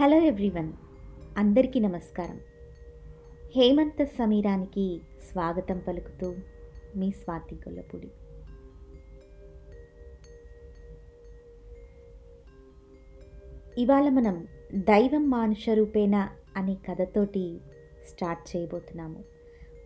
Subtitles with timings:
[0.00, 0.72] Hello everyone
[1.38, 2.40] అందరికీ నమస్కారం.
[3.56, 6.34] హేమంత సమీరానికి స్వాగతం పలుకుతూ
[6.96, 8.08] మీ స్వాతి గొల్లపూడి.
[13.82, 17.60] ఇవాళ మనం దైవం మానుష రూపేణ అనే కథతోటి
[18.08, 19.24] స్టార్ట్ చేయబోతున్నాము.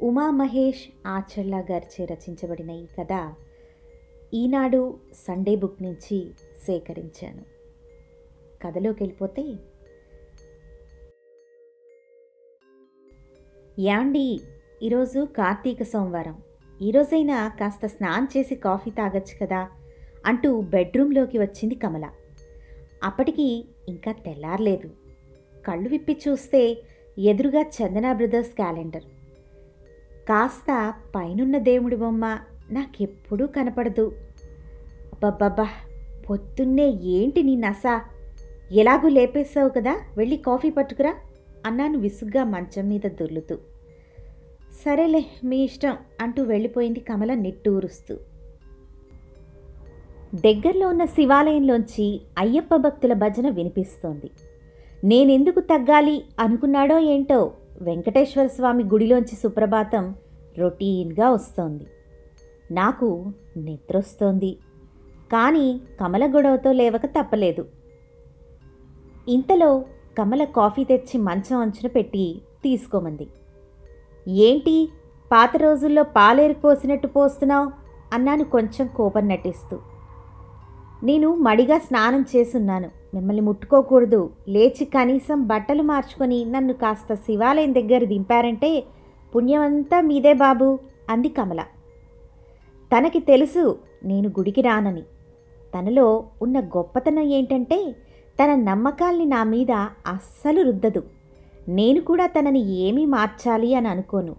[0.02, 3.34] ఉమా మహేష్ ఆచర్లా గారిచే రచించబడిన ఈ కథ
[4.34, 6.30] ఈనాడు సండే బుక్ నుంచి
[6.66, 7.42] సేకరించాను.
[8.62, 9.71] కథలోకి వెళ్ళిపోతే
[13.78, 14.40] యాండి
[14.82, 16.36] ఈరోజు కార్తీక సోమవారం.
[16.82, 19.68] ఈరోజైనా కాస్త స్నానం చేసి కాఫీ తాగొచ్చు కదా
[20.26, 22.08] అంటూ బెడ్రూమ్లోకి వచ్చింది కమల.
[23.04, 24.90] అప్పటికి ఇంకా తెల్లారలేదు.
[25.66, 26.82] కళ్ళు విప్పి చూస్తే
[27.18, 29.02] ఎదురుగా చందన బ్రదర్స్ క్యాలెండర్.
[30.28, 32.38] కాస్త పైనున్న దేవుడి బొమ్మ
[32.70, 34.12] నాకెప్పుడూ కనపడదు.
[35.12, 35.68] అబ్బబ్బబ్బా
[36.30, 38.00] పొద్దున్నే ఏంటి నీ నస?
[38.72, 41.14] ఎలాగూ లేపేస్తావు కదా వెళ్ళి కాఫీ పట్టుకురా
[41.66, 43.58] అన్నాను విసుగ్గా మంచం మీద దొర్లుతూ.
[44.72, 48.16] సరేలే మీ ఇష్టం అంటూ వెళ్ళిపోయింది కమల నిట్టూరుస్తూ.
[50.34, 54.30] దగ్గరలో ఉన్న శివాలయంలోంచి అయ్యప్ప భక్తుల భజన వినిపిస్తోంది.
[55.04, 60.14] నేనెందుకు తగ్గాలి అనుకున్నాడో ఏంటో వెంకటేశ్వర స్వామి గుడిలోంచి సుప్రభాతం
[60.58, 61.86] రొటీన్గా వస్తోంది.
[62.70, 64.56] నాకు నిద్రొస్తోంది.
[65.32, 67.68] కానీ కమల గొడవతో లేవక తప్పలేదు.
[69.28, 69.84] ఇంతలో
[70.18, 73.26] కమల కాఫీ తెచ్చి మంచం అంచున పెట్టి తీసుకోమంది.
[74.28, 74.88] ఏంటి?
[75.32, 77.70] పాత రోజుల్లో పాలేరు పోసినట్టు పోస్తున్నావు?
[78.12, 79.78] అన్నాను కొంచెం కోపం నటిస్తూ.
[81.04, 82.90] నేను మడిగా స్నానం చేసున్నాను.
[83.14, 84.30] మిమ్మల్ని ముట్టుకోకూడదు.
[84.48, 88.84] లేచి కనీసం బట్టలు మార్చుకొని నన్ను కాస్త శివాలయం దగ్గర దింపారంటే
[89.36, 90.78] పుణ్యమంతా మీదే బాబు
[91.10, 91.64] అంది కమల.
[92.96, 95.02] తనకి తెలుసు నేను గుడికి రానని.
[95.78, 97.96] తనలో ఉన్న గొప్పతనం ఏంటంటే
[98.42, 99.70] తన నమ్మకాల్ని నా మీద
[100.06, 101.02] అస్సలు రుద్దదు.
[101.68, 104.36] నేను కూడా తనని ఏమీ మార్చాలి అని అనుకోను.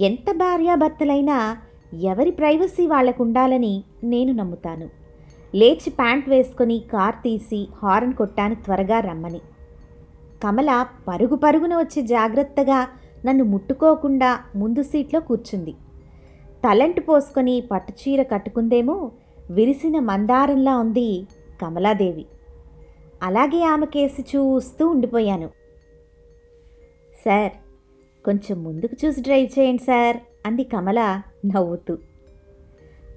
[0.00, 1.56] ఎంత భార్యాభర్తలైనా
[1.92, 4.88] ఎవరి ప్రైవసీ వాళ్ళకు ఉండాలని నేను నమ్ముతాను.
[5.54, 9.40] లేచి ప్యాంట్ వేసుకొని కార్ తీసి హారన్ కొట్టాను త్వరగా రమ్మని.
[10.44, 12.88] కమల పరుగు పరుగున వచ్చి జాగ్రత్తగా
[13.26, 15.74] నన్ను ముట్టుకోకుండా ముందు సీట్లో కూర్చుంది.
[16.64, 19.10] తలంటు పోసుకొని పట్టుచీర కట్టుకుందేమో
[19.50, 21.26] విరిసిన మందారంలా ఉంది
[21.62, 22.26] కమలాదేవి.
[23.22, 25.48] అలాగే ఆమె కేసి చూస్తూ ఉండిపోయాను.
[27.24, 27.52] సార్.
[28.24, 31.98] కొంచెం ముందుకు చూసి డ్రైవ్ చేయండి సార్ అంది కమల నవ్వుతూ.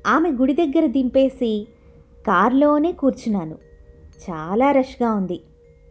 [0.07, 1.68] ఆమె గుడి దగ్గర దింపేసి
[2.28, 3.57] కారులోనే కూర్చున్నాను.
[4.29, 5.41] చాలా రష్గా ఉంది.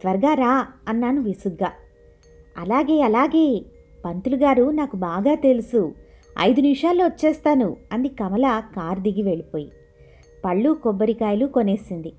[0.01, 1.71] త్వరగా రా అన్నాను విసుగ్గా.
[2.57, 3.65] అలాగే అలాగే
[4.05, 5.93] పంతులు గారు నాకు బాగా తెలుసు.
[6.39, 9.71] ఐదు నిమిషాల్లో వచ్చేస్తాను అంది కమల కారు దిగి వెళ్ళిపోయి.
[10.45, 12.09] పళ్ళు కొబ్బరికాయలు కొనేసింది.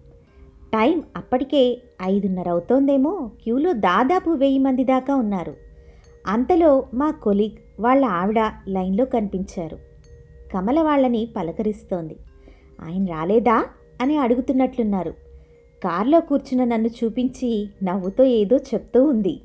[0.74, 5.67] టైం అప్పటికే ఐదున్నర అవుతోందేమో క్యూలో దాదాపు వెయ్యి మంది దాకా ఉన్నారు.
[6.28, 9.78] అంతలో మా కొలీగ్ వాళ్ళ ఆవిడ లైన్లో కనిపించారు.
[10.54, 12.16] కమల వాళ్ళని పలకరిస్తోంది.
[12.80, 13.66] ఆయన రాలేదా?
[14.00, 15.10] అని అడుగుతున్నట్లున్నారు.
[15.84, 19.40] కారులో కూర్చున్న నన్ను చూపించి నవ్వుతో ఏదో చెప్తూ ఉంది.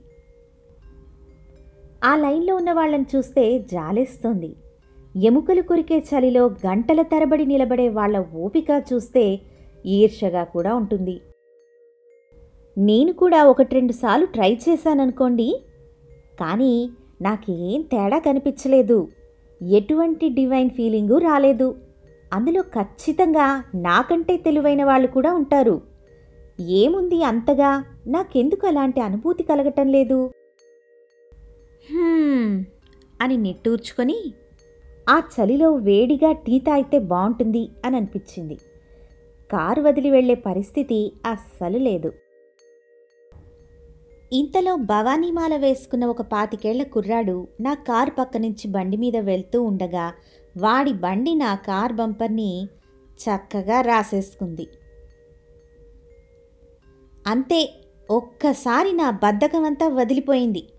[2.04, 4.56] ఆ లైన్లో ఉన్న వాళ్ళని చూస్తే జాలేస్తోంది.
[5.24, 9.40] ఎముకలు కొరికే చలిలో గంటల తరబడి నిలబడే వాళ్ళ ఓపిక చూస్తే
[9.86, 11.22] ఈర్షగా కూడా ఉంటుంది.
[12.78, 15.62] నేను కూడా ఒకటి రెండు సార్లు ట్రై చేశాననుకోండి
[16.44, 16.90] కానీ
[17.22, 19.08] నాకేం తేడా కనిపించలేదు.
[19.62, 21.76] ఎటువంటి డివైన్ ఫీలింగు రాలేదు.
[22.34, 25.82] అందులో ఖచ్చితంగా నాకంటే తెలివైన వాళ్ళు కూడా ఉంటారు.
[26.62, 27.84] ఏముంది అంతగా?
[28.08, 30.32] నాకెందుకు అలాంటి అనుభూతి కలగటం లేదు?
[33.22, 34.34] అని నిట్టూర్చుకొని
[35.10, 38.56] ఆ చలిలో వేడిగా టీ తాగితే బాగుంటుంది అని అనిపించింది
[39.52, 42.14] కారు వదిలి వెళ్ళే పరిస్థితి అస్సలు లేదు.
[44.34, 50.14] ఇంతలో భవానీమాల వేసుకున్న ఒక పాతికేళ్ళ కుర్రాడు నా కారు పక్క నుంచి బండి మీద వెళ్తూ ఉండగా
[50.58, 52.68] వాడి బండి నా కార్ బంపర్ని
[53.18, 54.68] చక్కగా రాసేసుకుంది.
[57.28, 57.74] అంతే
[58.10, 60.70] ఒక్కసారి నా బద్ధకమంతా వదిలిపోయింది.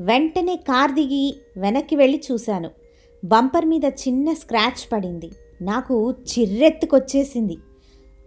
[0.00, 2.70] వెంటనే కార్ దిగి వెనక్కి వెళ్ళి చూశాను.
[3.24, 5.30] బంపర్ మీద చిన్న స్క్రాచ్ పడింది.
[5.62, 7.56] నాకు చిర్రెత్తుకొచ్చేసింది.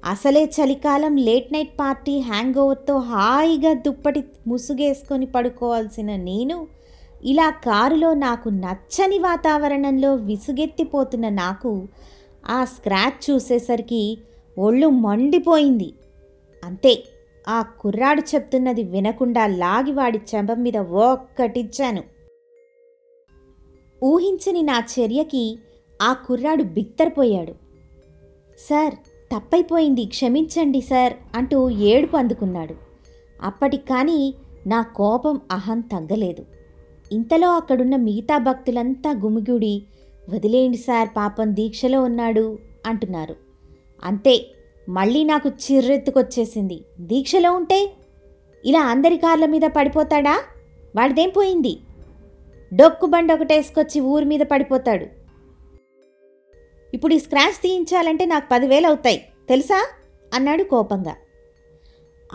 [0.06, 6.68] అసలే చలికాలం లేట్ నైట్ పార్టీ హ్యాంగ్ ఓవర్తో హాయిగా దుప్పటి ముసుగేసుకొని పడుకోవాల్సిన నేను
[7.24, 11.88] ఇలా కారులో నాకు నచ్చని వాతావరణంలో విసుగెత్తిపోతున్న నాకు
[12.50, 14.18] ఆ స్క్రాచ్ చూసేసరికి
[14.58, 15.94] ఒళ్ళు మండిపోయింది.
[16.64, 17.04] అంతే
[17.48, 22.04] ఆ కుర్రాడు చెప్తున్నది వినకుండా లాగి వాడి చెంప మీద ఒక్కటిచ్చాను.
[24.04, 25.60] ఊహించని నా చర్యకి
[26.02, 27.52] ఆ కుర్రాడు బిత్తరపోయాడు.
[28.70, 28.96] సార్
[29.34, 32.76] తప్పైపోయింది క్షమించండి సార్ అంటూ ఏడుపు అందుకున్నాడు.
[33.44, 34.34] అప్పటికి కానీ
[34.68, 36.46] నా కోపం అహం తగ్గలేదు.
[37.12, 39.84] ఇంతలో అక్కడున్న మిగతా భక్తులంతా గుమిగూడి
[40.30, 43.36] వదిలేయండి సార్ పాపం దీక్షలో ఉన్నాడు అంటున్నారు.
[44.04, 44.46] అంతే
[44.90, 46.82] మళ్ళీ నాకు చిర్రెత్తుకొచ్చేసింది.
[47.00, 47.92] దీక్షలో ఉంటే
[48.66, 50.42] ఇలా అందరి కార్ల మీద పడిపోతాడా?
[50.96, 51.78] వాడిదేం పోయింది?
[52.74, 55.19] డొక్కు బండి ఒకటేసుకొచ్చి ఊరి మీద పడిపోతాడు.
[56.94, 59.88] ఇప్పుడు ఈ స్క్రాచ్ తీయించాలంటే నాకు పదివేలు అవుతాయి తెలుసా?
[60.34, 61.16] అన్నాడు కోపంగా.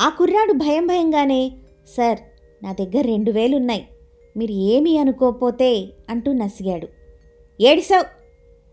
[0.01, 1.53] ఆ కుర్రాడు భయం భయంగానే
[1.97, 2.19] సార్
[2.65, 3.89] నా దగ్గర రెండు వేలున్నాయి
[4.37, 6.89] మీరు ఏమీ అనుకోపోతే అంటూ నసిగాడు.
[7.61, 8.05] ఏడిసావు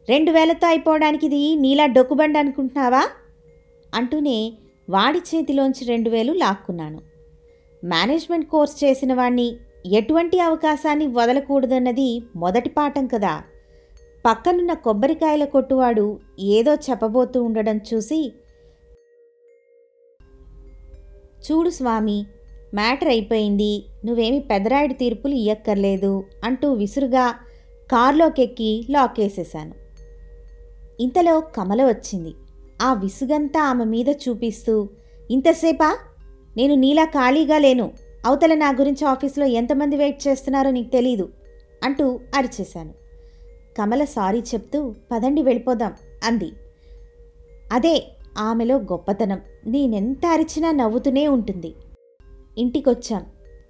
[0.09, 3.09] రెండు వేలతో అయిపోవడానికి ఇది నీలా డొక్కుబండి అనుకుంటున్నావా?
[3.93, 4.53] అంటూనే
[4.89, 7.01] వాడి చేతిలోంచి రెండు వేలు లాక్కున్నాను.
[7.83, 9.55] మేనేజ్మెంట్ కోర్స్ చేసిన వాణ్ణి
[9.85, 13.43] ఎటువంటి అవకాశాన్ని వదలకూడదన్నది మొదటి పాఠం కదా.
[14.25, 18.33] పక్కనున్న కొబ్బరికాయల కొట్టువాడు ఏదో చెప్పబోతూ ఉండడం చూసి
[21.45, 22.25] చూడు స్వామి
[22.73, 23.85] మ్యాటర్ అయిపోయింది.
[24.05, 27.35] నువ్వేమి పెదరాయుడు తీర్పులు ఇయ్యక్కర్లేదు అంటూ విసురుగా
[27.91, 29.73] కార్లోకెక్కి లాకేసేశాను
[30.99, 32.33] ఇంతలో కమల వచ్చింది.
[32.81, 34.89] ఆ విసుగంతా ఆమె మీద చూపిస్తూ
[35.31, 35.97] ఇంతసేపా?
[36.57, 37.91] నేను నీలా ఖాళీగా లేను.
[38.25, 41.29] అవతల నా గురించి ఆఫీస్లో ఎంతమంది వెయిట్ చేస్తున్నారో నీకు తెలీదు
[41.83, 43.00] అంటూ అరిచేశాను.
[43.77, 46.51] కమల సారీ చెప్తూ పదండి వెళ్ళిపోదాం అంది.
[47.71, 48.07] అదే
[48.37, 49.41] ఆమెలో గొప్పతనం.
[49.67, 51.75] నేనెంత అరిచినా నవ్వుతూనే ఉంటుంది.
[52.57, 53.25] ఇంటికొచ్చాం.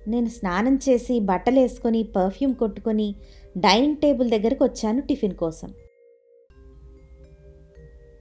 [0.08, 3.16] నేను స్నానం చేసి బట్టలేసుకొని పర్ఫ్యూమ్ కొట్టుకొని
[3.58, 5.74] డైనింగ్ టేబుల్ దగ్గరకు వచ్చాను టిఫిన్ కోసం.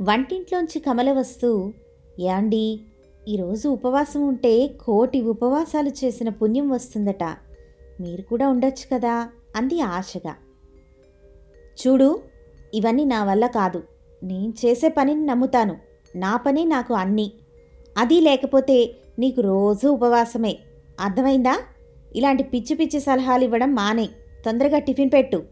[0.02, 1.72] వంటింట్లోంచి కమల వస్తూ
[2.20, 2.80] యాండి
[3.28, 7.24] ఈరోజు ఉపవాసం ఉంటే కోటి ఉపవాసాలు చేసిన పుణ్యం వస్తుందట.
[8.00, 10.34] మీరు కూడా ఉండొచ్చు కదా అంది ఆశగా.
[11.86, 12.20] చూడు
[12.74, 13.82] ఇవన్నీ నా వల్ల కాదు.
[14.22, 15.76] నేను చేసే పనిని నమ్ముతాను.
[16.16, 17.32] నా పని నాకు అన్నీ.
[17.98, 20.58] అది లేకపోతే నీకు రోజు ఉపవాసమే.
[21.00, 21.60] అర్థమైందా?
[22.16, 24.08] ఇలాంటి పిచ్చి పిచ్చి సలహాలు ఇవ్వడం మానే.
[24.44, 25.42] తొందరగా టిఫిన్ పెట్టు.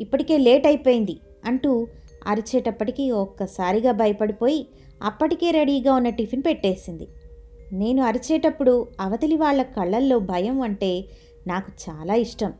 [0.00, 1.86] ఇప్పటికే లేట్ అయిపోయింది అంటూ
[2.26, 4.66] అరిచేటప్పటికీ ఒక్కసారిగా భయపడిపోయి
[5.02, 7.08] అప్పటికే రెడీగా ఉన్న టిఫిన్ పెట్టేసింది.
[7.72, 11.04] నేను అరిచేటప్పుడు అవతలి వాళ్ళ కళ్ళల్లో భయం అంటే
[11.46, 12.52] నాకు చాలా ఇష్టం.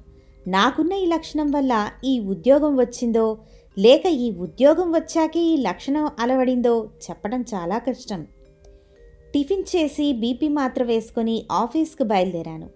[0.46, 3.38] నాకున్న ఈ లక్షణం వల్ల ఈ ఉద్యోగం వచ్చిందో
[3.78, 8.26] లేక ఈ ఉద్యోగం వచ్చాకే ఈ లక్షణం అలవడిందో చెప్పడం చాలా కష్టం.
[9.34, 12.70] టిఫిన్ చేసి బీపీ మాత్ర వేసుకొని ఆఫీస్కు బయలుదేరాను.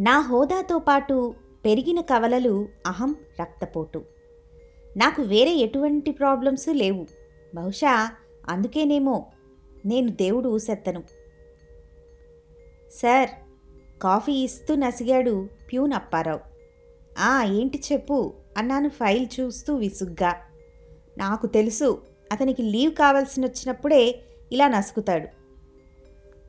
[0.00, 1.34] నా హోదాతో పాటు
[1.64, 4.02] పెరిగిన కవలలు అహం రక్తపోటు.
[4.96, 7.06] నాకు వేరే ఎటువంటి ప్రాబ్లమ్స్ లేవు.
[7.54, 8.10] బహుశా
[8.48, 9.26] అందుకేనేమో
[9.86, 11.02] నేను దేవుడు ఊసెత్తను.
[12.92, 13.28] సార్
[14.02, 16.40] కాఫీ ఇస్తూ నసిగాడు ప్యూన్ అప్పారావు.
[17.18, 20.34] ఆ ఏంటి చెప్పు అన్నాను ఫైల్ చూస్తూ విసుగ్గా.
[21.18, 22.02] నాకు తెలుసు
[22.32, 24.20] అతనికి లీవ్ కావాల్సిన వచ్చినప్పుడే
[24.52, 25.28] ఇలా నసుకుతాడు.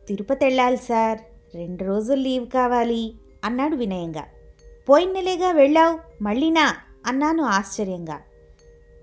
[0.07, 1.19] తిరుపతి వెళ్ళాలి సార్
[1.55, 3.13] రెండు రోజులు లీవ్ కావాలి
[3.43, 4.23] అన్నాడు వినయంగా.
[4.89, 6.75] పోయిన నెలేగా వెళ్ళావు మళ్ళీనా?
[7.05, 8.21] అన్నాను ఆశ్చర్యంగా.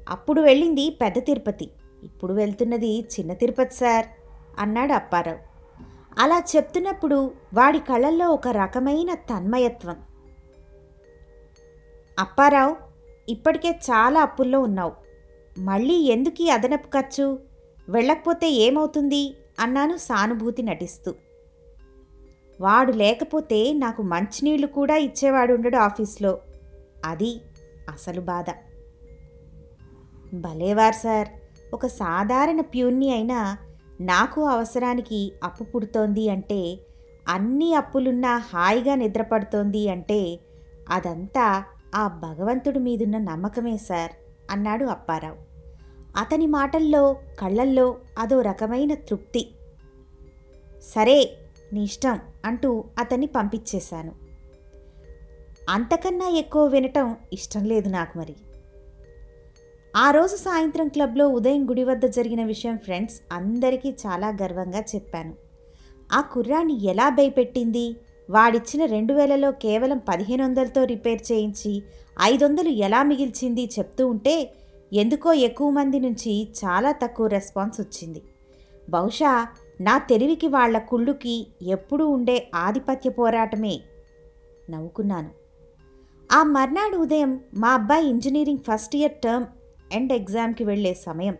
[0.08, 1.70] అప్పుడు వెళ్ళింది పెద్ద తిరుపతి
[2.02, 4.06] ఇప్పుడు వెళ్తున్నది చిన్న తిరుపతి సార్
[4.58, 5.49] అన్నాడు అప్పారావు.
[6.20, 9.96] అలా చెప్తున్నప్పుడు వాడి కళ్ళల్లో ఒక రకమైన తన్మయత్వం.
[12.18, 12.76] అప్పారావు
[13.28, 14.92] ఇప్పటికే చాలా అప్పుల్లో ఉన్నావు.
[15.58, 17.38] మళ్ళీ ఎందుకు అదనపు ఖర్చు?
[17.88, 19.34] వెళ్ళకపోతే ఏమవుతుంది?
[19.60, 21.14] అన్నాను సానుభూతి నటిస్తూ.
[22.60, 26.38] వాడు లేకపోతే నాకు మంచినీళ్ళు కూడా ఇచ్చేవాడు ఉండడు ఆఫీస్లో.
[27.04, 27.40] అది
[27.88, 28.46] అసలు బాధ.
[30.34, 31.28] భలేవారు సార్.
[31.74, 33.56] ఒక సాధారణ ప్యూన్ని అయినా
[34.00, 36.78] నాకు అవసరానికి అప్పు పుడుతోంది అంటే
[37.28, 40.40] అన్ని అప్పులున్నా హాయిగా నిద్రపడుతోంది అంటే
[40.88, 41.64] అదంతా
[41.94, 44.10] ఆ భగవంతుడి మీదున్న నమ్మకమే సార్
[44.50, 45.36] అన్నాడు అప్పారావు.
[46.16, 49.50] అతని మాటల్లో కళ్ళల్లో అదో రకమైన తృప్తి.
[50.82, 51.36] సరే
[51.72, 54.12] నీ ఇష్టం అంటూ అతన్ని పంపించేశాను.
[55.70, 58.36] అంతకన్నా ఎక్కువ వినటం ఇష్టం లేదు నాకు మరి.
[59.96, 65.34] ఆ రోజు సాయంత్రం క్లబ్లో ఉదయం గుడి వద్ద జరిగిన విషయం ఫ్రెండ్స్ అందరికీ చాలా గర్వంగా చెప్పాను.
[66.12, 67.96] ఆ కుర్రాన్ని ఎలా భయపెట్టింది?
[68.30, 71.82] వాడిచ్చిన రెండు వేలలో కేవలం పదిహేను వందలతో రిపేర్ చేయించి
[72.22, 74.54] ఐదు వందలు ఎలా మిగిల్చింది చెప్తూ ఉంటే
[74.92, 78.22] ఎందుకో ఎక్కువ మంది నుంచి చాలా తక్కువ రెస్పాన్స్ వచ్చింది.
[78.90, 79.46] బహుశా
[79.80, 83.80] నా తెలివికి వాళ్ళ కుళ్ళుకి ఎప్పుడూ ఉండే ఆధిపత్య పోరాటమే
[84.70, 85.30] నవ్వుకున్నాను.
[86.32, 89.46] ఆ మర్నాడు ఉదయం మా అబ్బాయి engineering first year term
[89.92, 91.36] end ఎగ్జామ్కి వెళ్ళే సమయం.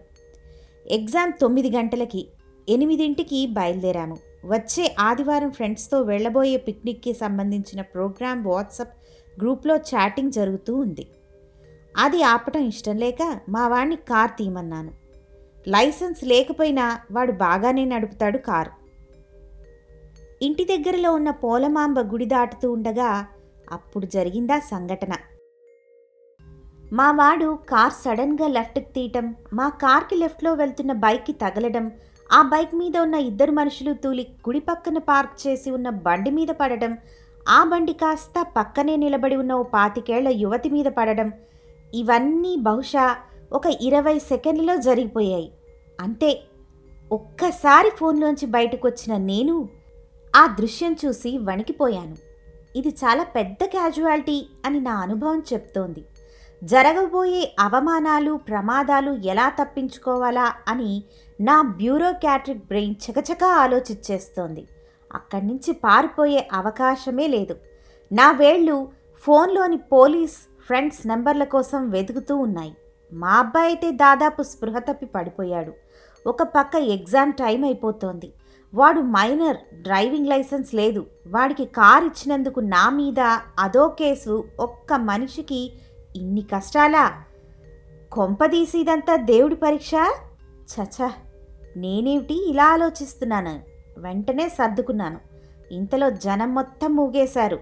[0.86, 2.28] ఎగ్జామ్ తొమ్మిది గంటలకి
[2.68, 4.16] ఎనిమిదింటికి బయలుదేరాము.
[4.44, 8.94] వచ్చే ఆదివారం ఫ్రెండ్స్తో వెళ్ళబోయే పిక్నిక్కి సంబంధించిన ప్రోగ్రామ్ వాట్సప్
[9.40, 11.06] గ్రూప్లో చాటింగ్ జరుగుతూ ఉంది.
[11.96, 14.92] అది ఆపటం ఇష్టం లేక మా వాడిని కార్ తీయమన్నాను.
[15.68, 18.70] లైసెన్స్ లేకపోయినా వాడు బాగానే నడుపుతాడు కారు.
[20.44, 23.26] ఇంటి దగ్గరలో ఉన్న పోలమాంబ గుడి దాటుతూ ఉండగా
[23.72, 25.12] అప్పుడు జరిగిందా సంఘటన.
[26.92, 31.84] మా వాడు కార్ సడన్గా లెఫ్ట్కి తీయటం మా కార్కి లెఫ్ట్లో వెళ్తున్న బైక్కి తగలడం
[32.32, 36.98] ఆ బైక్ మీద ఉన్న ఇద్దరు మనుషులు తూలి కుడి పక్కన పార్క్ చేసి ఉన్న బండి మీద పడడం
[37.48, 41.32] ఆ బండి కాస్త పక్కనే నిలబడి ఉన్న ఓ పాతికేళ్ళ యువతి మీద పడడం
[41.94, 43.16] ఇవన్నీ బహుశా
[43.52, 45.48] ఒక ఇరవై సెకండ్లలో జరిగిపోయాయి.
[46.00, 46.30] అంతే
[47.12, 49.68] ఒక్కసారి ఫోన్లోంచి బయటకు వచ్చిన నేను
[50.36, 52.16] ఆ దృశ్యం చూసి వణికిపోయాను.
[52.76, 56.02] ఇది చాలా పెద్ద క్యాజువాలిటీ అని నా అనుభవం చెప్తోంది.
[56.64, 61.04] జరగబోయే అవమానాలు ప్రమాదాలు ఎలా తప్పించుకోవాలా అని
[61.40, 64.68] నా బ్యూరోక్యాట్రిక్ బ్రెయిన్ చకచకా ఆలోచించేస్తోంది
[65.14, 67.56] అక్కడి నుంచి పారిపోయే అవకాశమే లేదు.
[68.12, 68.88] నా వేళ్ళు
[69.22, 70.36] ఫోన్లోని పోలీస్
[70.66, 72.74] ఫ్రెండ్స్ నెంబర్ల కోసం వెతుకుతూ ఉన్నాయి.
[73.12, 75.72] మా అబ్బాయి అయితే దాదాపు స్పృహ తప్పి పడిపోయాడు.
[76.26, 78.32] ఒక పక్క ఎగ్జామ్ టైం అయిపోతోంది.
[78.74, 81.06] వాడు మైనర్ డ్రైవింగ్ లైసెన్స్ లేదు.
[81.26, 83.20] వాడికి కార్ ఇచ్చినందుకు నా మీద
[83.58, 85.72] అదో కేసు ఒక్క మనిషికి
[86.16, 87.22] ఇన్ని కష్టాలా?
[88.12, 89.90] కొంపదీసిదంతా దేవుడి పరీక్ష?
[90.72, 91.10] చచ
[91.76, 93.60] నేనేమిటి ఇలా ఆలోచిస్తున్నాను?
[93.98, 95.20] వెంటనే సర్దుకున్నాను.
[95.72, 97.58] ఇంతలో జనం మొత్తం మూగేశారు.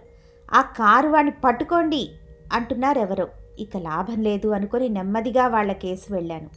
[0.55, 2.11] ఆ కారు వాణ్ణి పట్టుకోండి
[2.53, 3.29] అంటున్నారెవరో.
[3.59, 6.51] ఇక లాభం లేదు అనుకొని నెమ్మదిగా వాళ్ళ కేసు వెళ్ళాను.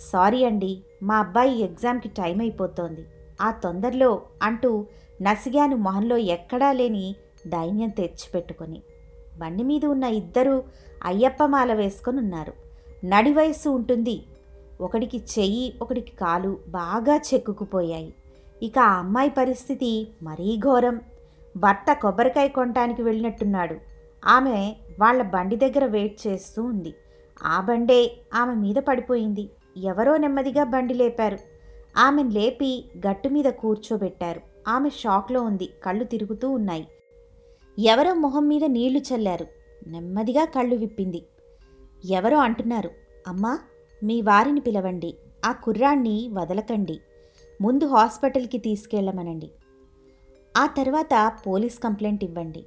[0.00, 3.06] సారీ అండి మా అబ్బాయి ఎగ్జామ్కి టైం అయిపోతోంది.
[3.42, 4.86] ఆ తొందరలో అంటూ
[5.22, 8.82] నసిగాను మొహంలో ఎక్కడా లేని దైన్యం తెచ్చిపెట్టుకొని
[9.38, 10.64] బండి మీద ఉన్న ఇద్దరు
[11.04, 12.52] అయ్యప్ప మాల వేసుకొని ఉన్నారు
[13.04, 14.22] నడి వయస్సు ఉంటుంది.
[14.80, 18.14] ఒకడికి చెయ్యి ఒకడికి కాలు బాగా చెక్కుకుపోయాయి.
[18.62, 21.00] ఇక ఆ అమ్మాయి పరిస్థితి మరీ ఘోరం.
[21.56, 23.76] భర్త కొబ్బరికాయ కొనటానికి వెళ్ళినట్టున్నాడు.
[24.24, 26.94] ఆమె వాళ్ళ బండి దగ్గర వెయిట్ చేస్తూ ఉంది.
[27.42, 29.50] ఆ బండే ఆమె మీద పడిపోయింది.
[29.76, 31.38] ఎవరో నెమ్మదిగా బండి లేపారు.
[31.96, 34.40] ఆమెను లేపి గట్టు మీద కూర్చోబెట్టారు.
[34.68, 35.68] ఆమె షాక్లో ఉంది.
[35.84, 36.88] కళ్ళు తిరుగుతూ ఉన్నాయి.
[37.78, 39.46] ఎవరో మొహం మీద నీళ్ళు చల్లారు.
[39.86, 41.22] నెమ్మదిగా కళ్ళు విప్పింది.
[42.10, 42.90] ఎవరో అంటున్నారు
[43.26, 43.58] అమ్మా
[44.04, 47.00] మీ వారిని పిలవండి ఆ కుర్రాన్ని వదలకండి
[47.60, 49.50] ముందు హాస్పిటల్కి తీసుకెళ్ళమనండి.
[50.56, 52.64] ఆ తర్వాత పోలీస్ కంప్లైంట్ ఇవ్వండి.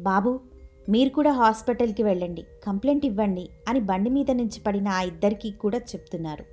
[0.00, 0.40] బాబు
[0.88, 6.44] మీరు కూడా హాస్పిటల్కి వెళ్ళండి కంప్లైంట్ ఇవ్వండి అని బండి మీద నుంచి పడిన ఆ ఇద్దరికీ కూడా చెప్తున్నారు.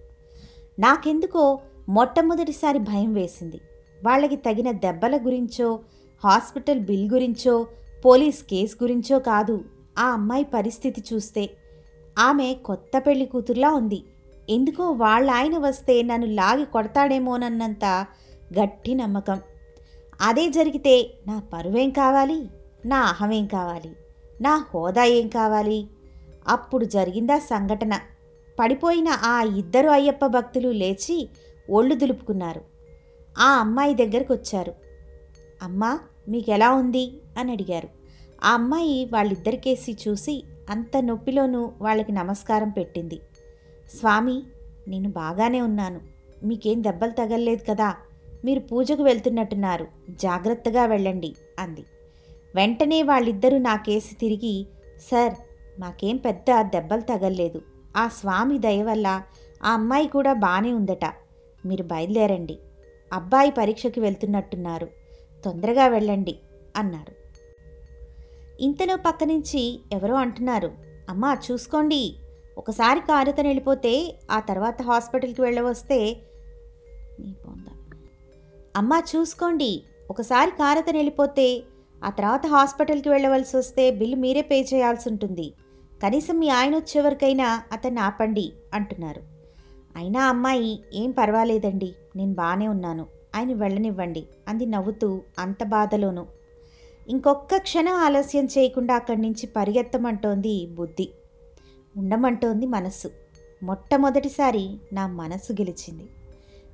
[0.80, 1.60] నాకెందుకో
[1.90, 3.62] మొట్టమొదటిసారి భయం వేసింది.
[4.06, 5.80] వాళ్ళకి తగిన దెబ్బల గురించో
[6.24, 7.68] హాస్పిటల్ బిల్ గురించో
[8.06, 9.64] పోలీస్ కేసు గురించో కాదు
[10.00, 11.50] ఆ అమ్మాయి పరిస్థితి చూస్తే.
[12.20, 14.04] ఆమె కొత్త పెళ్ళి కూతుర్లా ఉంది.
[14.50, 17.86] ఎందుకో వాళ్ళ ఆయన వస్తే నన్ను లాగి కొడతాడేమోనన్నంత
[18.60, 19.42] గట్టి నమ్మకం.
[20.22, 22.50] అదే జరిగితే నా పరువేం కావాలి?
[22.86, 23.92] నా అహమేం కావాలి?
[24.42, 25.88] నా హోదా ఏం కావాలి?
[26.48, 28.00] అప్పుడు జరిగిందా సంఘటన.
[28.60, 31.30] పడిపోయిన ఆ ఇద్దరు అయ్యప్ప భక్తులు లేచి
[31.70, 32.62] ఒళ్ళు దులుపుకున్నారు.
[33.40, 34.74] ఆ అమ్మాయి దగ్గరకు వచ్చారు
[35.62, 36.00] అమ్మా
[36.30, 37.22] మీకు ఎలా ఉంది?
[37.38, 37.90] అని అడిగారు.
[38.44, 43.20] ఆ అమ్మాయి వాళ్ళిద్దరికేసి చూసి అంత నొప్పిలోనూ వాళ్ళకి నమస్కారం పెట్టింది.
[43.96, 44.44] స్వామి
[44.88, 46.02] నేను బాగానే ఉన్నాను.
[46.44, 47.96] మీకేం దెబ్బలు తగలలేదు కదా.
[48.46, 49.88] మీరు పూజకు వెళ్తున్నట్టున్నారు.
[50.10, 51.84] జాగ్రత్తగా వెళ్ళండి అంది.
[52.56, 54.68] వెంటనే వాళ్ళిద్దరూ నా కేసు తిరిగి
[55.12, 55.34] సార్
[55.80, 57.62] మాకేం పెద్ద దెబ్బలు తగలలేదు.
[57.98, 59.22] ఆ స్వామి దయ వల్ల
[59.64, 61.06] ఆ అమ్మాయి కూడా బాగానే ఉందట.
[61.66, 62.60] మీరు బయలుదేరండి.
[63.14, 64.99] అబ్బాయి పరీక్షకి వెళ్తున్నట్టున్నారు.
[65.46, 66.40] తొందరగా వెళ్ళండి
[66.76, 67.14] అన్నారు.
[68.62, 70.72] ఇంతలో పక్క నుంచి ఎవరో అంటున్నారు
[71.10, 72.16] అమ్మా చూసుకోండి.
[72.58, 76.22] ఒకసారి కారుతను వెళ్ళిపోతే ఆ తర్వాత హాస్పిటల్కి వెళ్ళవస్తే
[78.76, 79.84] అమ్మా చూసుకోండి.
[80.10, 81.64] ఒకసారి కారతను వెళ్ళిపోతే
[82.04, 85.54] ఆ తర్వాత హాస్పిటల్కి వెళ్ళవలసి వస్తే బిల్లు మీరే పే చేయాల్సి ఉంటుంది.
[86.04, 89.22] కనీసం మీ ఆయన వచ్చేవరకైనా అతన్ని ఆపండి అంటున్నారు.
[89.96, 91.94] అయినా అమ్మాయి ఏం పర్వాలేదండి.
[92.16, 93.19] నేను బాగానే ఉన్నాను.
[93.36, 96.26] ఆయన వెళ్ళనివ్వండి అంది నవ్వుతూ అంత బాధలోనూ.
[97.10, 101.10] ఇంకొక్క క్షణం ఆలస్యం చేయకుండా అక్కడి నుంచి పరిగెత్తమంటోంది బుద్ధి.
[101.98, 103.12] ఉండమంటోంది మనస్సు.
[103.64, 106.10] మొట్టమొదటిసారి నా మనస్సు గెలిచింది.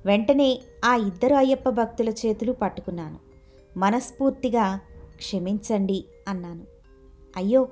[0.06, 3.20] వెంటనే ఆ ఇద్దరు అయ్యప్ప భక్తుల చేతులు పట్టుకున్నాను.
[3.78, 4.80] మనస్ఫూర్తిగా
[5.18, 6.64] క్షమించండి అన్నాను.
[7.38, 7.68] అయ్యో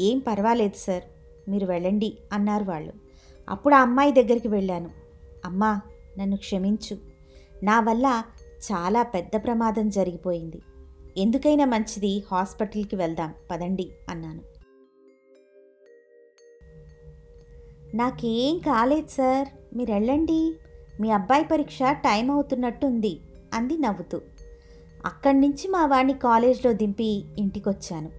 [0.00, 1.02] ఏం పర్వాలేదు సార్
[1.50, 2.92] మీరు వెళ్ళండి అన్నారు వాళ్ళు.
[3.48, 4.90] అప్పుడు ఆ అమ్మాయి దగ్గరికి వెళ్ళాను.
[5.44, 5.80] అమ్మా
[6.18, 7.11] నన్ను క్షమించు.
[7.62, 8.22] నా వల్ల
[8.72, 10.62] చాలా పెద్ద ప్రమాదం జరిగిపోయింది.
[11.16, 14.40] ఎందుకైనా మంచిది హాస్పిటల్కి వెళ్దాం పదండి అన్నాను.
[17.96, 20.56] నాకేం కాలేదు సార్ మీరు వెళ్ళండి
[21.00, 23.20] మీ అబ్బాయి పరీక్ష టైం అవుతున్నట్టుంది
[23.54, 24.20] అంది నవ్వుతూ.
[25.06, 28.10] అక్కడి నుంచి మా వాడిని కాలేజ్లో దింపి ఇంటికొచ్చాను.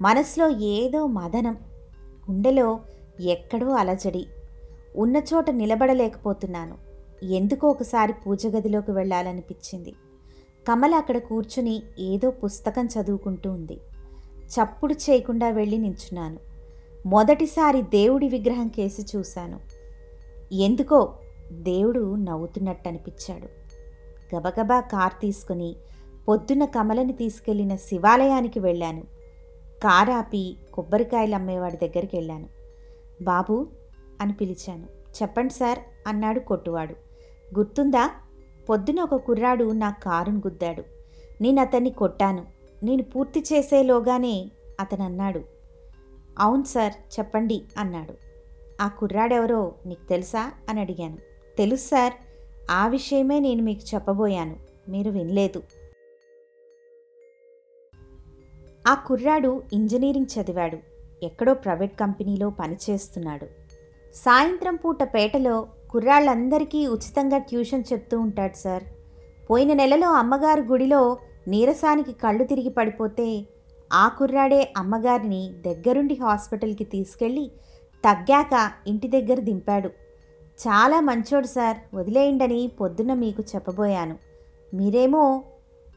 [0.00, 1.56] మనసులో ఏదో మదనం
[2.30, 2.80] గుండెలో
[3.20, 4.26] ఎక్కడో అలజడి.
[4.96, 6.93] ఉన్న చోట నిలబడలేకపోతున్నాను.
[7.22, 9.92] ఎందుకో ఒకసారి పూజ గదిలోకి వెళ్ళాలనిపించింది.
[10.68, 13.80] కమల అక్కడ కూర్చుని ఏదో పుస్తకం చదువుకుంటూ ఉంది.
[14.46, 16.38] చప్పుడు చేయకుండా వెళ్ళి నించున్నాను.
[17.06, 19.60] మొదటిసారి దేవుడి విగ్రహం కేసి చూశాను.
[20.52, 21.14] ఎందుకో
[21.52, 23.48] దేవుడు నవ్వుతున్నట్టు అనిపించాడు
[24.36, 25.76] గబగబా కార్ తీసుకుని
[26.28, 29.00] పొద్దున్న కమలని తీసుకెళ్ళిన శివాలయానికి వెళ్ళాను.
[29.82, 32.48] కార్ ఆపి కొబ్బరికాయలు అమ్మేవాడి దగ్గరికి వెళ్ళాను.
[33.22, 33.66] బాబు
[34.20, 34.84] అని పిలిచాను.
[35.22, 37.03] చెప్పండి సార్ అన్నాడు కొట్టువాడు.
[37.56, 38.10] గుర్తుందా?
[38.68, 40.84] పొద్దున ఒక కుర్రాడు నా కారును గుద్దాడు.
[41.40, 42.46] నేను అతన్ని కొట్టాను.
[42.82, 45.40] నేను పూర్తి చేసేలోగానే అతను అన్నాడు
[46.38, 48.14] అవును సార్ చెప్పండి అన్నాడు.
[48.80, 50.52] ఆ కుర్రాడెవరో నీకు తెలుసా?
[50.68, 51.18] అని అడిగాను.
[51.58, 52.12] తెలుసు సార్.
[52.70, 54.56] ఆ విషయమే నేను మీకు చెప్పబోయాను.
[54.88, 55.62] మీరు వినలేదు.
[58.86, 60.78] ఆ కుర్రాడు ఇంజనీరింగ్ చదివాడు.
[61.22, 63.46] ఎక్కడో ప్రైవేట్ కంపెనీలో పనిచేస్తున్నాడు.
[64.14, 68.82] సాయంత్రం పూట పేటలో కుర్రాళ్ళందరికీ ఉచితంగా ట్యూషన్ చెప్తూ ఉంటాడు సార్.
[69.50, 73.46] పోయిన నెలలో అమ్మగారు గుడిలో నీరసానికి కళ్ళు తిరిగి పడిపోతే
[73.92, 77.52] ఆ కుర్రాడే అమ్మగారిని దగ్గరుండి హాస్పిటల్కి తీసుకెళ్ళి
[78.04, 79.88] తగ్గాక ఇంటి దగ్గర దింపాడు.
[80.60, 84.18] చాలా మంచోడు సార్ వదిలేయండని పొద్దున్న మీకు చెప్పబోయాను.
[84.74, 85.44] మీరేమో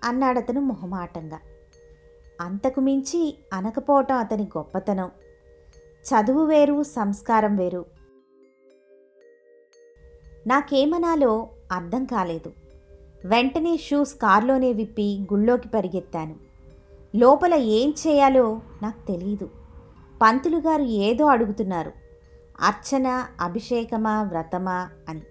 [0.04, 1.40] అన్నాడతను మొహమాటంగా.
[2.42, 5.12] అంతకు మించి అనకపోవటం అతని గొప్పతనం.
[6.10, 7.97] చదువు వేరు సంస్కారం వేరు.
[10.48, 12.52] నాకేమనాలో అర్థం కాలేదు.
[13.26, 16.36] వెంటనే షూస్ కార్లోనే విప్పి గుళ్ళోకి పరిగెత్తాను.
[17.16, 19.50] లోపల ఏం చేయాలో నాకు తెలియదు
[20.22, 21.92] పంతులు గారు ఏదో అడుగుతున్నారు.
[22.62, 25.22] అర్చన అభిషేకమా వ్రతమా అని.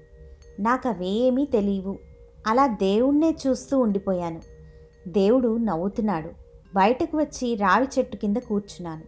[0.61, 1.99] నాకు అవేమీ తెలియవు
[2.47, 4.41] అలా దేవుణ్ణే చూస్తూ ఉండిపోయాను.
[5.09, 6.31] దేవుడు నవ్వుతున్నాడు.
[6.75, 9.03] బయటకు వచ్చి రావి చెట్టు కింద కూర్చున్నాను.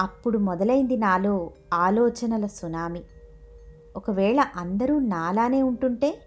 [0.00, 3.00] అప్పుడు మొదలైంది నాలో ఆలోచనల సునామీ.
[3.96, 6.18] ఒకవేళ అందరూ నాలానే ఉంటుంటే?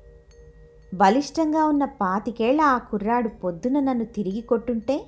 [0.93, 5.05] బలిష్టంగా ఉన్న పాతికేళ్ళ ఆ కుర్రాడు పొద్దున నన్ను తిరిగి కొట్టుంటే?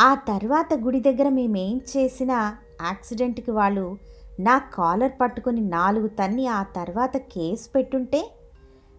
[0.00, 3.96] ఆ తర్వాత గుడి దగ్గర మేమేం చేసినా యాక్సిడెంట్కి వాళ్ళు
[4.40, 8.30] నా కాలర్ పట్టుకొని నాలుగు తన్ని ఆ తర్వాత కేసు పెట్టుంటే?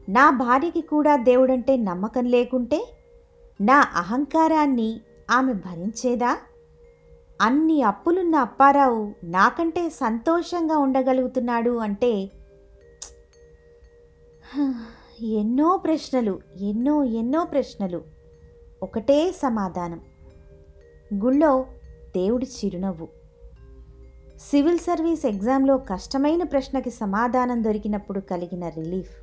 [0.09, 2.79] నా భార్యకి కూడా దేవుడంటే నమ్మకం లేకుంటే?
[3.61, 6.37] నా అహంకారాన్ని ఆమె భరించేదా?
[7.41, 12.31] అన్ని అప్పులున్న అప్పారావు నాకంటే సంతోషంగా ఉండగలుగుతున్నాడు అంటే
[15.21, 18.01] ఎన్నో ప్రశ్నలు ఎన్నో ఎన్నో ప్రశ్నలు.
[18.83, 20.01] ఒకటే సమాధానం.
[21.13, 21.65] గుళ్ళో
[22.15, 23.07] దేవుడి చిరునవ్వు.
[24.37, 29.17] సివిల్ సర్వీస్ ఎగ్జామ్లో కష్టమైన ప్రశ్నకి సమాధానం దొరికినప్పుడు కలిగిన రిలీఫ్.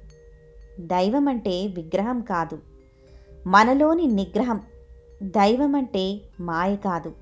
[0.81, 2.59] దైవం అంటే విగ్రహం కాదు.
[3.47, 4.61] మనలోని నిగ్రహం.
[5.23, 7.13] దైవం అంటే మాయ కాదు.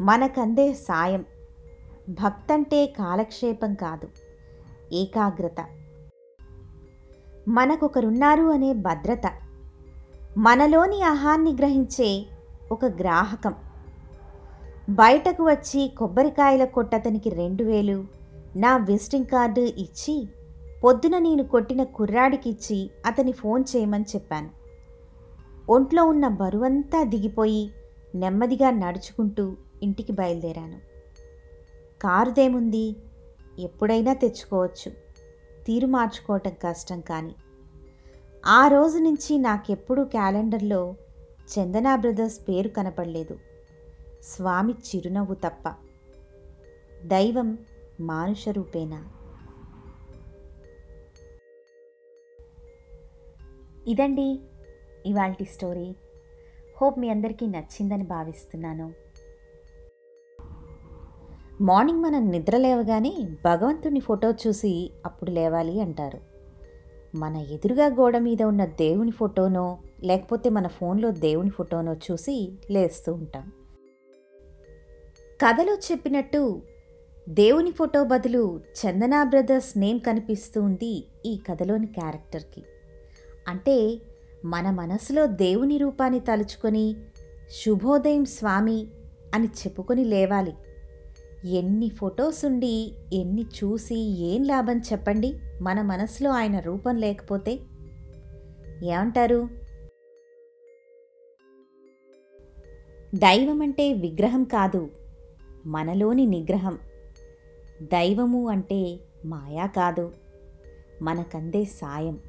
[0.00, 1.24] మనకందే సాయం.
[2.08, 4.08] భక్తంటే కాలక్షేపం కాదు.
[4.92, 5.79] ఏకాగ్రత.
[7.50, 9.22] మనకొకరున్నారు అనే భద్రత.
[10.38, 12.26] మనలోని అహాన్ని గ్రహించే
[12.72, 13.54] ఒక గ్రాహకం.
[14.90, 18.04] బయటకు వచ్చి కొబ్బరికాయల కొట్టతనికి రెండు వేలు
[18.56, 20.28] నా విజిటింగ్ కార్డు ఇచ్చి
[20.84, 24.50] పొద్దున నేను కొట్టిన కుర్రాడికిచ్చి అతని ఫోన్ చేయమని చెప్పాను.
[25.72, 27.70] ఒంట్లో ఉన్న బరువంతా దిగిపోయి
[28.14, 30.78] నెమ్మదిగా నడుచుకుంటూ ఇంటికి బయలుదేరాను.
[32.02, 32.96] కారుదేముంది?
[33.58, 35.09] ఎప్పుడైనా తెచ్చుకోవచ్చు.
[35.66, 37.34] తీరు మార్చుకోవటం కష్టం కానీ.
[38.46, 40.94] ఆ రోజు నుంచి నాకెప్పుడూ క్యాలెండర్లో
[41.50, 43.38] చందనా బ్రదర్స్ పేరు కనపడలేదు.
[44.22, 45.74] స్వామి చిరునవ్వు తప్ప.
[47.04, 47.58] దైవం
[48.00, 49.08] మానుష రూపేనా?
[53.86, 54.40] ఇదండి
[55.06, 55.94] ఇవాల్టి స్టోరీ.
[56.82, 59.09] హోప్ మీ అందరికీ నచ్చిందని భావిస్తున్నాను.
[61.60, 66.18] మార్నింగ్ మనం నిద్ర లేవగానే భగవంతుని ఫోటో చూసి అప్పుడు లేవాలి అంటారు.
[67.14, 73.52] మన ఎదురుగా గోడ మీద ఉన్న దేవుని ఫోటోనో లేకపోతే మన ఫోన్లో దేవుని ఫోటోనో చూసి లేస్తూ ఉంటాం.
[75.40, 76.62] కథలో చెప్పినట్టు
[77.28, 82.64] దేవుని ఫోటో బదులు చందనా బ్రదర్స్ నేమ్ కనిపిస్తూ ఉంది ఈ కథలోని క్యారెక్టర్కి.
[83.48, 83.98] అంటే
[84.44, 86.96] మన మనసులో దేవుని రూపాన్ని తలుచుకొని
[87.62, 88.86] శుభోదయం స్వామి
[89.34, 90.52] అని చెప్పుకొని లేవాలి.
[91.44, 95.34] ఎన్ని ఫొటోస్ ఉండి ఎన్ని చూసి ఏం లాభం చెప్పండి?
[95.62, 97.58] మన మనసులో ఆయన రూపం లేకపోతే?
[98.84, 99.48] ఏమంటారు?
[103.14, 104.90] దైవం అంటే విగ్రహం కాదు
[105.66, 106.78] మనలోని నిగ్రహం.
[107.82, 110.12] దైవము అంటే మాయా కాదు
[111.02, 112.20] మనకందే సాయం.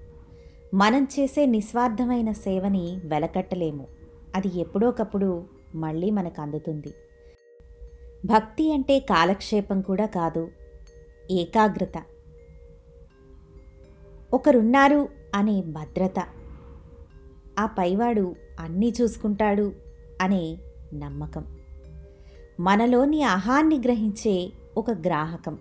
[0.74, 3.88] మనం చేసే నిస్వార్థమైన సేవని వెలకట్టలేము.
[4.36, 5.43] అది ఎప్పుడోకప్పుడు
[5.76, 6.93] మళ్ళీ మనకు అందుతుంది.
[8.25, 10.51] భక్తి అంటే కాలక్షేపం కూడా కాదు
[11.31, 12.03] ఏకాగ్రత.
[14.34, 16.27] ఒకరున్నారు అనే భద్రత.
[17.60, 19.73] ఆ పైవాడు అన్నీ చూసుకుంటాడు
[20.21, 20.57] అనే
[20.93, 21.57] నమ్మకం.
[22.60, 25.60] మనలోని అహాన్ని గ్రహించే ఒక గ్రాహకం.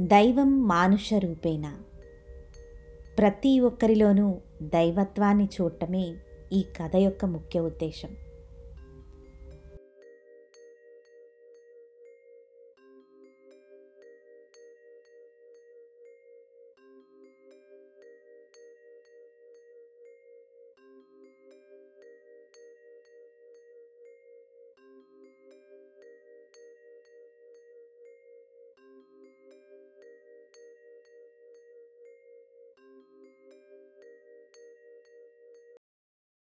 [0.00, 1.76] దైవం మానుష రూపేణ.
[3.18, 6.14] ప్రతి ఒక్కరిలోనూ దైవత్వాన్ని చూడటమే
[6.52, 8.27] ఈ కథ యొక్క ముఖ్య ఉద్దేశం.